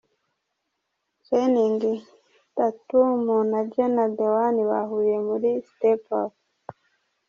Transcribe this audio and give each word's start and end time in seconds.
Channing 1.25 1.75
Tatum 2.55 3.25
na 3.51 3.59
Jenna 3.71 4.05
Dewan 4.17 4.55
bahuriye 4.69 5.19
muri 5.27 5.49
Step 5.69 6.03
Up. 6.21 6.33